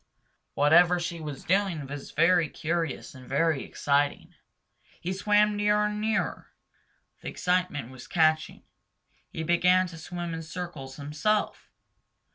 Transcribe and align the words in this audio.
Whatever 0.55 0.99
she 0.99 1.21
was 1.21 1.43
doing 1.45 1.85
was 1.85 2.09
very 2.09 2.49
curious 2.49 3.13
and 3.13 3.29
very 3.29 3.63
exciting. 3.63 4.33
He 4.99 5.13
swam 5.13 5.55
nearer 5.55 5.85
and 5.85 6.01
nearer. 6.01 6.49
The 7.21 7.29
excitement 7.29 7.91
was 7.91 8.07
catching. 8.07 8.63
He 9.29 9.43
began 9.43 9.85
to 9.89 9.99
swim 9.99 10.33
in 10.33 10.41
circles 10.41 10.95
himself. 10.95 11.69